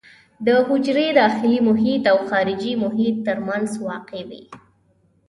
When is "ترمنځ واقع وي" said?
3.27-4.43